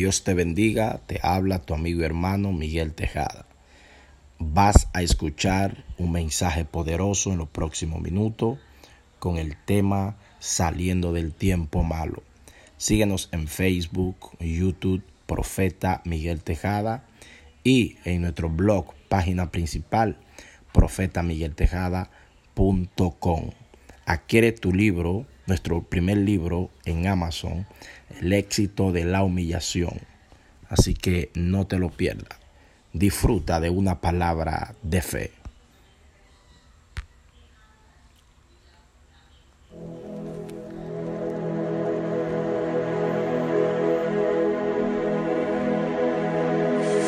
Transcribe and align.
Dios 0.00 0.24
te 0.24 0.32
bendiga, 0.32 1.02
te 1.06 1.20
habla 1.22 1.58
tu 1.58 1.74
amigo 1.74 2.00
y 2.00 2.04
hermano 2.04 2.52
Miguel 2.52 2.94
Tejada. 2.94 3.44
Vas 4.38 4.88
a 4.94 5.02
escuchar 5.02 5.84
un 5.98 6.12
mensaje 6.12 6.64
poderoso 6.64 7.32
en 7.32 7.36
los 7.36 7.50
próximos 7.50 8.00
minutos 8.00 8.58
con 9.18 9.36
el 9.36 9.58
tema 9.62 10.16
Saliendo 10.38 11.12
del 11.12 11.34
tiempo 11.34 11.82
malo. 11.82 12.22
Síguenos 12.78 13.28
en 13.32 13.46
Facebook, 13.46 14.30
YouTube, 14.40 15.02
Profeta 15.26 16.00
Miguel 16.06 16.40
Tejada 16.40 17.04
y 17.62 17.96
en 18.06 18.22
nuestro 18.22 18.48
blog, 18.48 18.94
página 19.10 19.50
principal, 19.50 20.16
profetamigueltejada.com. 20.72 23.50
Adquiere 24.06 24.52
tu 24.52 24.72
libro, 24.72 25.26
nuestro 25.50 25.82
primer 25.82 26.16
libro 26.16 26.70
en 26.84 27.08
Amazon, 27.08 27.66
El 28.20 28.32
éxito 28.32 28.92
de 28.92 29.04
la 29.04 29.24
humillación. 29.24 30.00
Así 30.68 30.94
que 30.94 31.32
no 31.34 31.66
te 31.66 31.76
lo 31.76 31.90
pierdas. 31.90 32.38
Disfruta 32.92 33.58
de 33.58 33.68
una 33.68 34.00
palabra 34.00 34.76
de 34.82 35.02
fe. 35.02 35.32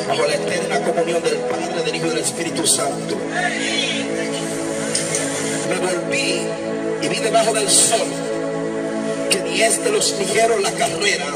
bajo 0.09 0.27
la 0.27 0.35
eterna 0.35 0.81
comunión 0.81 1.23
del 1.23 1.37
Padre, 1.37 1.83
del 1.85 1.95
Hijo 1.95 2.07
y 2.07 2.11
del 2.11 2.19
Espíritu 2.19 2.67
Santo. 2.67 3.17
Me 5.69 5.79
volví 5.79 6.43
y 7.03 7.09
vi 7.09 7.17
debajo 7.21 7.55
del 7.55 7.69
sol 7.69 8.22
que 9.33 9.41
ni 9.41 9.63
es 9.63 9.83
de 9.83 9.91
los 9.91 10.19
ligeros 10.19 10.61
la 10.61 10.71
carrera, 10.73 11.27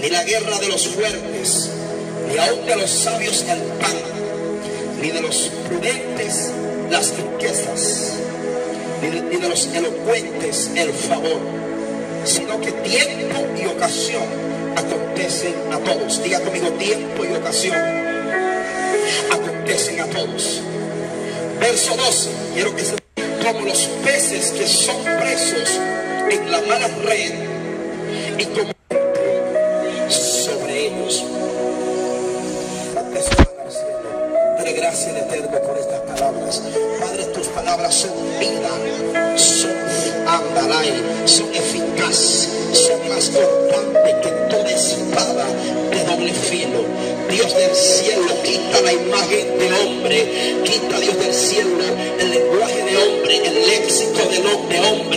ni 0.00 0.10
la 0.10 0.22
guerra 0.24 0.58
de 0.58 0.68
los 0.68 0.86
fuertes, 0.88 1.70
ni 2.28 2.36
aun 2.36 2.66
de 2.66 2.76
los 2.76 2.90
sabios 2.90 3.42
el 3.48 3.62
pan, 3.80 3.96
ni 5.00 5.10
de 5.10 5.22
los 5.22 5.50
prudentes 5.66 6.50
las 6.90 7.14
riquezas, 7.16 8.12
ni 9.00 9.36
de, 9.38 9.48
los 9.48 9.66
elocuentes 9.74 10.70
el 10.76 10.92
favor, 10.92 11.40
sino 12.24 12.60
que 12.60 12.72
tiempo 12.72 13.46
y 13.58 13.66
ocasión 13.66 14.22
acontecen 14.76 15.54
a 15.72 15.78
todos. 15.78 16.22
Diga 16.22 16.40
conmigo 16.40 16.68
tiempo 16.72 17.24
y 17.24 17.34
ocasión. 17.34 17.76
Acontecen 19.30 20.00
a 20.00 20.06
todos. 20.06 20.60
Verso 21.60 21.96
12. 21.96 22.30
Quiero 22.54 22.76
que 22.76 22.84
se 22.84 22.96
como 23.44 23.66
los 23.66 23.86
peces 24.02 24.52
que 24.52 24.66
son 24.66 25.02
presos 25.04 25.78
en 26.30 26.50
la 26.50 26.60
mala 26.62 26.88
red 27.04 27.32
y 28.38 28.44
sobre 30.10 30.86
ellos. 30.86 31.24
Dale 34.58 34.72
gracias 34.72 35.16
Eterno 35.16 35.60
por 35.60 35.78
estas 35.78 36.00
palabras. 36.00 36.62
Padre, 37.00 37.24
tus 37.26 37.46
palabras 37.48 37.94
son 37.94 38.12
vida, 38.38 38.70
son 39.36 39.72
andalay, 40.26 41.02
son 41.26 41.54
eficaz, 41.54 42.48
son 42.72 43.08
más 43.08 43.28
cortantes 43.30 43.63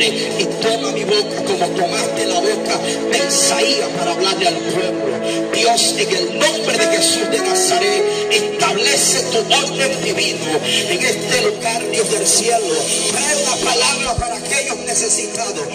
y 0.05 0.45
toma 0.61 0.91
mi 0.91 1.03
boca 1.03 1.43
como 1.45 1.65
tomaste 1.75 2.25
la 2.27 2.39
boca 2.39 2.77
de 3.11 3.17
Isaías 3.17 3.89
para 3.97 4.11
hablarle 4.11 4.47
al 4.47 4.55
pueblo. 4.55 5.17
Dios, 5.53 5.95
en 5.97 6.15
el 6.15 6.39
nombre 6.39 6.77
de 6.77 6.97
Jesús 6.97 7.31
de 7.31 7.39
Nazaret, 7.39 8.03
establece 8.31 9.23
tu 9.31 9.39
orden 9.39 10.03
divino 10.03 10.59
en 10.63 11.03
este 11.03 11.41
lugar, 11.41 11.89
Dios 11.91 12.11
del 12.11 12.27
cielo. 12.27 12.75
Trae 13.11 13.35
una 13.43 13.55
palabra 13.71 14.15
para 14.15 14.37
aquellos 14.37 14.77
necesitados. 14.85 15.67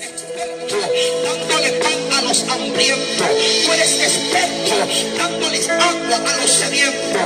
Experto 0.00 0.76
dándole 1.24 1.72
pan 1.72 2.18
a 2.18 2.22
los 2.22 2.42
hambrientos. 2.44 3.28
Tú 3.64 3.72
eres 3.72 3.92
experto 4.00 4.74
dándoles 5.18 5.68
agua 5.68 6.32
a 6.32 6.36
los 6.38 6.50
sedientos. 6.50 7.17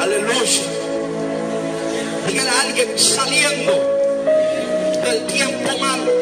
Aleluya. 0.00 0.62
Dígale 2.26 2.50
a 2.50 2.60
alguien 2.62 2.98
saliendo 2.98 3.72
del 5.04 5.26
tiempo 5.26 5.78
malo. 5.78 6.12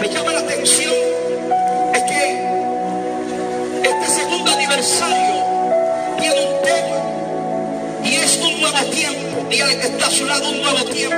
Me 0.00 0.08
llama 0.08 0.32
la 0.34 0.40
atención 0.40 0.94
es 1.94 2.02
que 2.04 2.22
este 3.82 4.20
segundo 4.20 4.52
aniversario 4.52 5.44
tiene 6.20 6.40
un 6.46 6.62
tema 6.62 6.98
y 8.04 8.14
es 8.14 8.36
un 8.36 8.60
nuevo 8.60 8.84
tiempo. 8.92 9.46
Dígale 9.50 9.78
que 9.78 9.86
está 9.88 10.06
a 10.06 10.10
su 10.10 10.26
lado 10.26 10.48
un 10.48 10.62
nuevo 10.62 10.84
tiempo. 10.84 11.16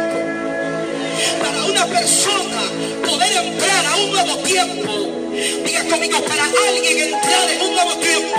Para 1.38 1.64
una 1.66 1.84
persona 1.84 2.62
poder 3.06 3.44
entrar 3.44 3.84
a 3.84 3.96
un 3.96 4.10
nuevo 4.10 4.36
tiempo, 4.38 5.21
diga 5.32 5.84
conmigo, 5.88 6.20
para 6.24 6.44
alguien 6.44 7.14
entrar 7.14 7.50
en 7.50 7.62
un 7.62 7.74
nuevo 7.74 7.96
tiempo, 7.98 8.38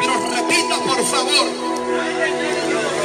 pero 0.00 0.12
repita 0.34 0.76
por 0.84 1.04
favor, 1.06 1.46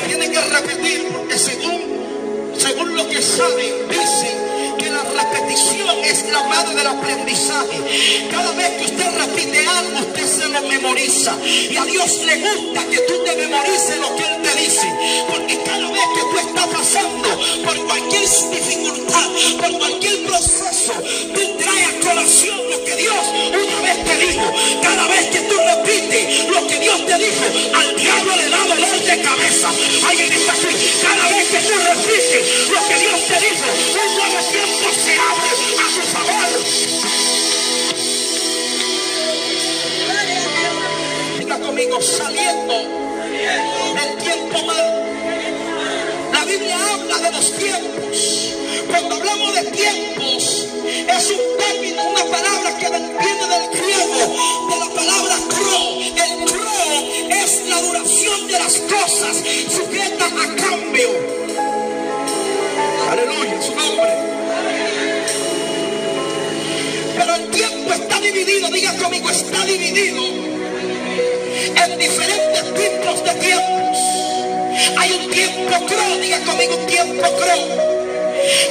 tiene 0.07 0.31
que 0.31 0.41
repetir 0.41 1.07
porque 1.13 1.37
según, 1.37 2.53
según 2.57 2.95
lo 2.95 3.07
que 3.07 3.21
saben, 3.21 3.87
dicen 3.89 4.47
que 4.77 4.89
la 4.89 5.03
repetición 5.03 6.03
es 6.03 6.29
la 6.31 6.43
madre 6.43 6.75
del 6.75 6.87
aprendizaje. 6.87 8.27
Cada 8.31 8.51
vez 8.53 8.69
que 8.77 8.85
usted 8.85 9.17
repite 9.17 9.65
algo, 9.67 9.99
usted 9.99 10.27
se 10.27 10.49
lo 10.49 10.61
memoriza. 10.61 11.35
Y 11.43 11.75
a 11.75 11.85
Dios 11.85 12.23
le 12.25 12.35
gusta 12.37 12.85
que 12.85 12.99
tú 12.99 13.13
te 13.25 13.35
memorices 13.35 13.97
lo 13.99 14.15
que 14.15 14.23
Él 14.23 14.41
te 14.43 14.61
dice. 14.61 14.87
Porque 15.27 15.59
cada 15.63 15.89
vez 15.89 16.03
que 16.15 16.21
tú 16.21 16.47
estás 16.47 16.67
pasando 16.67 17.29
por 17.65 17.85
cualquier 17.85 18.21
dificultad, 18.21 19.29
por 19.59 19.77
cualquier 19.79 20.25
proceso, 20.25 20.93
tú 21.33 21.56
lo 22.27 22.83
que 22.83 22.95
Dios 22.97 23.27
una 23.47 23.81
vez 23.81 24.03
te 24.03 24.17
dijo. 24.17 24.53
Cada 24.81 25.07
vez 25.07 25.27
que 25.27 25.39
tú 25.41 25.55
repites 25.55 26.45
lo 26.49 26.67
que 26.67 26.79
Dios 26.79 27.05
te 27.05 27.17
dijo, 27.17 27.45
al 27.73 27.95
diablo 27.95 28.35
le 28.35 28.49
da 28.49 28.65
dolor 28.65 28.99
de 28.99 29.21
cabeza. 29.21 29.69
Alguien 30.07 30.33
está 30.33 30.51
aquí. 30.51 30.67
Cada 31.01 31.29
vez 31.29 31.47
que 31.47 31.59
tú 31.59 31.73
repites 31.87 32.69
lo 32.69 32.87
que 32.87 32.95
Dios 32.99 33.27
te 33.27 33.39
dijo, 33.39 33.67
un 34.03 34.15
nuevo 34.17 34.39
tiempo 34.51 34.91
se 34.91 35.13
abre 35.15 35.49
a 35.79 35.87
tu 35.95 36.01
favor. 36.11 36.49
Diga 41.39 41.59
conmigo, 41.59 42.01
saliendo 42.01 42.73
del 43.95 44.17
tiempo 44.17 44.63
malo. 44.65 44.97
La 46.33 46.43
Biblia 46.43 46.77
habla 46.93 47.17
de 47.19 47.31
los 47.31 47.53
tiempos. 47.53 48.66
Cuando 48.89 49.15
hablamos 49.15 49.53
de 49.55 49.63
tiempos, 49.71 50.67
es 50.85 51.31
un 51.31 51.41
término, 51.57 52.03
una 52.09 52.25
palabra 52.25 52.77
que 52.77 52.89
viene 52.89 53.47
del 53.47 53.69
griego, 53.71 54.69
de 54.69 54.77
la 54.79 54.89
palabra 54.93 55.35
cro. 55.49 55.99
El 56.15 56.45
cro 56.45 56.77
es 57.29 57.69
la 57.69 57.81
duración 57.81 58.47
de 58.47 58.59
las 58.59 58.77
cosas 58.79 59.37
sujetas 59.69 60.31
a 60.31 60.55
cambio. 60.55 61.09
Aleluya, 63.11 63.61
su 63.61 63.75
nombre. 63.75 64.09
Pero 67.17 67.35
el 67.35 67.49
tiempo 67.51 67.93
está 67.93 68.19
dividido, 68.19 68.69
diga 68.69 68.93
conmigo, 68.97 69.29
está 69.29 69.65
dividido 69.65 70.23
en 71.83 71.97
diferentes 71.97 72.63
tipos 72.73 73.23
de 73.23 73.33
tiempos. 73.35 73.97
Hay 74.97 75.11
un 75.13 75.31
tiempo 75.31 75.85
cro, 75.85 76.17
diga 76.21 76.39
conmigo 76.41 76.75
un 76.75 76.85
tiempo 76.85 77.23
cro. 77.37 77.96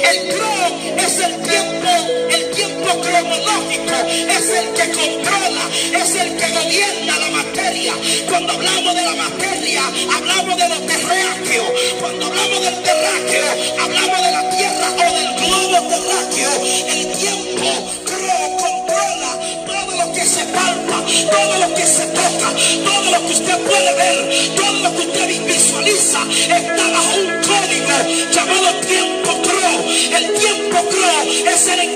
El 0.03 0.33
cron 0.33 0.99
es 0.99 1.19
el 1.19 1.41
tiempo, 1.41 1.89
el 2.29 2.51
tiempo 2.51 3.01
cronológico, 3.01 3.95
es 4.07 4.49
el 4.49 4.73
que 4.73 4.91
controla, 4.91 5.63
es 6.01 6.15
el 6.15 6.37
que 6.37 6.47
gobierna 6.49 7.19
la 7.19 7.29
materia. 7.31 7.93
Cuando 8.29 8.53
hablamos 8.53 8.95
de 8.95 9.03
la 9.03 9.15
materia, 9.15 9.81
hablamos 10.15 10.57
de 10.57 10.69
lo 10.69 10.79
terráqueo. 10.81 11.63
Cuando 11.99 12.25
hablamos 12.27 12.61
del 12.61 12.83
terráqueo, 12.83 13.47
hablamos 13.83 14.21
de 14.21 14.31
la 14.31 14.49
tierra 14.49 14.87
o 14.93 15.13
del 15.13 15.29
globo 15.35 15.87
terráqueo. 15.89 16.96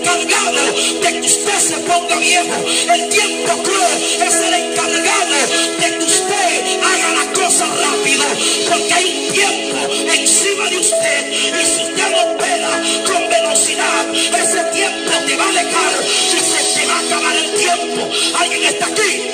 El 0.01 0.07
encargado 0.07 0.73
de 1.01 1.21
que 1.21 1.27
usted 1.27 1.59
se 1.59 1.77
ponga 1.79 2.15
viejo. 2.17 2.65
El 2.93 3.09
tiempo 3.09 3.63
crow 3.63 4.27
es 4.27 4.35
el 4.35 4.53
encargado 4.53 5.35
de 5.79 5.97
que 5.97 6.05
usted 6.05 6.81
haga 6.83 7.13
las 7.13 7.37
cosas 7.37 7.69
rápido, 7.69 8.23
porque 8.69 8.93
hay 8.93 9.05
un 9.05 9.33
tiempo 9.33 9.93
encima 10.13 10.69
de 10.69 10.77
usted 10.77 11.31
y 11.31 11.65
si 11.65 11.83
usted 11.83 12.09
no 12.09 12.33
opera 12.33 12.81
con 13.05 13.29
velocidad, 13.29 14.13
ese 14.13 14.63
tiempo 14.73 15.11
te 15.27 15.35
va 15.35 15.47
a 15.47 15.51
dejar 15.51 15.93
y 16.03 16.39
se 16.39 16.79
te 16.79 16.85
va 16.87 16.95
a 16.95 16.99
acabar 16.99 17.35
el 17.35 17.51
tiempo. 17.53 18.09
¿Alguien 18.39 18.63
está 18.63 18.85
aquí? 18.87 19.30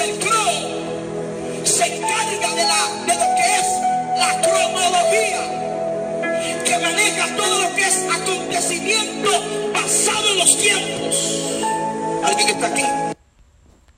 El 0.00 0.18
crow 0.18 1.64
se 1.64 1.84
encarga 1.84 2.54
de, 2.54 2.64
la, 2.64 2.88
de 3.06 3.14
lo 3.14 3.34
que 3.36 3.56
es 3.60 3.66
la 4.18 4.40
cronología 4.40 5.42
que 6.64 6.78
maneja 6.78 7.36
todo 7.36 7.60
lo 7.60 7.74
que 7.74 7.82
es 7.82 8.02
acontecimiento 8.10 9.30
basado 9.74 10.28
en 10.30 10.38
los 10.38 10.56
tiempos. 10.56 11.40
¿Alguien 12.24 12.48
está 12.48 12.66
aquí? 12.68 13.11